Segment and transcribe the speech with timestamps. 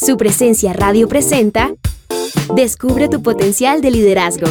[0.00, 1.74] Su presencia radio presenta
[2.56, 4.46] Descubre tu potencial de liderazgo.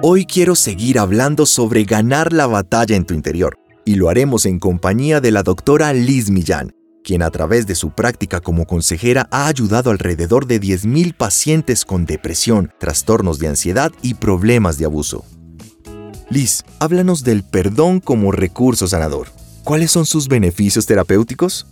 [0.00, 4.58] Hoy quiero seguir hablando sobre ganar la batalla en tu interior, y lo haremos en
[4.58, 6.72] compañía de la doctora Liz Millán,
[7.04, 12.06] quien a través de su práctica como consejera ha ayudado alrededor de 10.000 pacientes con
[12.06, 15.26] depresión, trastornos de ansiedad y problemas de abuso.
[16.30, 19.28] Liz, háblanos del perdón como recurso sanador.
[19.64, 21.66] ¿Cuáles son sus beneficios terapéuticos?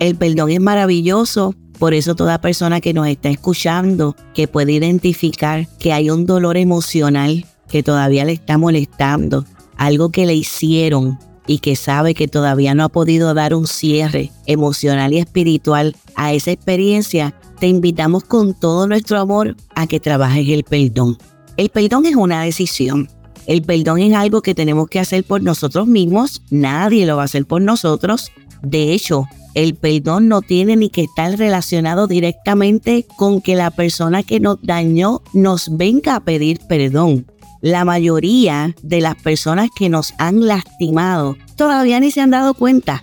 [0.00, 5.68] El perdón es maravilloso, por eso toda persona que nos está escuchando, que puede identificar
[5.78, 9.44] que hay un dolor emocional que todavía le está molestando,
[9.76, 14.32] algo que le hicieron y que sabe que todavía no ha podido dar un cierre
[14.46, 20.48] emocional y espiritual a esa experiencia, te invitamos con todo nuestro amor a que trabajes
[20.48, 21.16] el perdón.
[21.56, 23.08] El perdón es una decisión.
[23.48, 27.24] El perdón es algo que tenemos que hacer por nosotros mismos, nadie lo va a
[27.24, 28.30] hacer por nosotros.
[28.60, 29.24] De hecho,
[29.54, 34.58] el perdón no tiene ni que estar relacionado directamente con que la persona que nos
[34.62, 37.24] dañó nos venga a pedir perdón.
[37.62, 43.02] La mayoría de las personas que nos han lastimado todavía ni se han dado cuenta,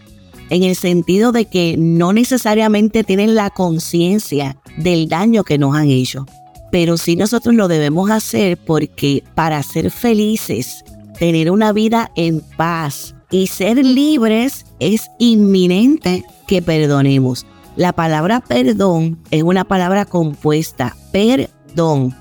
[0.52, 5.89] en el sentido de que no necesariamente tienen la conciencia del daño que nos han
[5.89, 6.27] hecho
[6.75, 10.83] pero sí nosotros lo debemos hacer porque para ser felices,
[11.17, 17.45] tener una vida en paz y ser libres es inminente que perdonemos.
[17.77, 22.13] La palabra perdón es una palabra compuesta, perdón.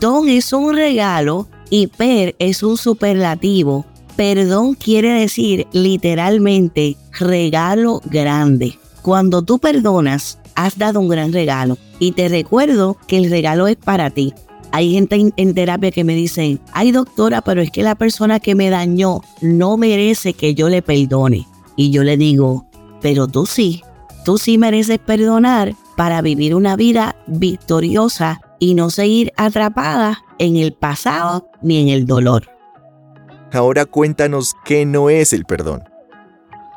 [0.00, 3.86] Don es un regalo y per es un superlativo.
[4.16, 8.76] Perdón quiere decir literalmente regalo grande.
[9.02, 11.78] Cuando tú perdonas, has dado un gran regalo.
[11.98, 14.34] Y te recuerdo que el regalo es para ti.
[14.72, 18.54] Hay gente en, terapia que me dicen, ay doctora, pero es que la persona que
[18.54, 21.46] me dañó no merece que yo le perdone.
[21.76, 22.66] Y yo le digo,
[23.02, 23.82] pero tú sí,
[24.24, 30.72] tú sí mereces perdonar para vivir una vida victoriosa y no seguir atrapada en el
[30.72, 32.48] pasado ni en el dolor.
[33.52, 35.82] Ahora cuéntanos qué no es el perdón.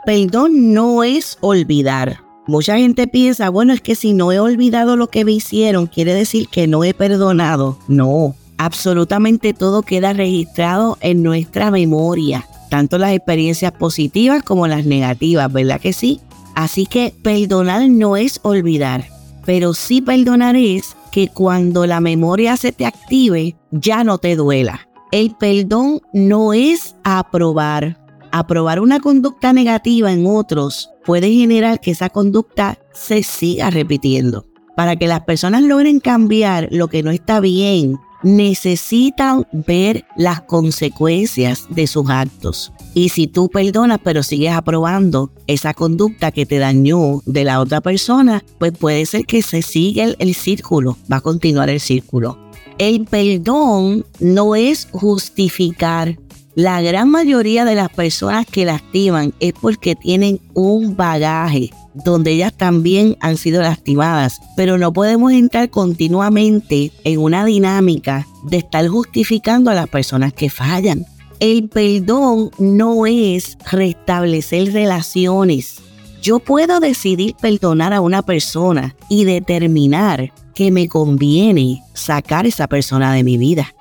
[0.06, 2.25] Perdón no es olvidar.
[2.48, 6.14] Mucha gente piensa, bueno, es que si no he olvidado lo que me hicieron, quiere
[6.14, 7.80] decir que no he perdonado.
[7.88, 15.52] No, absolutamente todo queda registrado en nuestra memoria, tanto las experiencias positivas como las negativas,
[15.52, 16.22] ¿verdad que sí?
[16.54, 19.06] Así que perdonar no es olvidar,
[19.46, 24.88] pero sí perdonar es que cuando la memoria se te active, ya no te duela.
[25.12, 27.98] El perdón no es aprobar,
[28.40, 34.46] aprobar una conducta negativa en otros puede generar que esa conducta se siga repitiendo.
[34.76, 41.68] Para que las personas logren cambiar lo que no está bien, necesitan ver las consecuencias
[41.70, 42.74] de sus actos.
[42.94, 47.80] Y si tú perdonas pero sigues aprobando esa conducta que te dañó de la otra
[47.80, 52.38] persona, pues puede ser que se siga el, el círculo, va a continuar el círculo.
[52.78, 56.18] El perdón no es justificar
[56.56, 62.54] la gran mayoría de las personas que lastiman es porque tienen un bagaje donde ellas
[62.54, 69.70] también han sido lastimadas, pero no podemos entrar continuamente en una dinámica de estar justificando
[69.70, 71.06] a las personas que fallan.
[71.42, 75.82] El perdón no es restablecer relaciones.
[76.22, 83.14] Yo puedo decidir perdonar a una persona y determinar que me conviene sacar esa persona
[83.14, 83.74] de mi vida.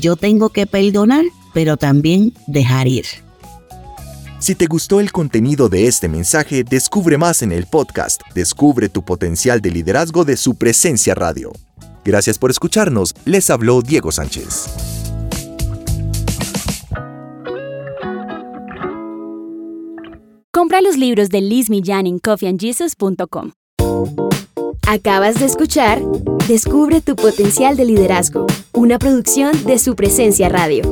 [0.00, 3.06] Yo tengo que perdonar pero también dejar ir.
[4.42, 9.04] Si te gustó el contenido de este mensaje, descubre más en el podcast Descubre tu
[9.04, 11.52] potencial de liderazgo de su presencia radio.
[12.04, 14.66] Gracias por escucharnos, les habló Diego Sánchez.
[20.52, 23.52] Compra los libros de Liz Millán en coffeeandjesus.com.
[24.88, 26.02] Acabas de escuchar
[26.48, 30.82] Descubre tu potencial de liderazgo, una producción de su presencia radio.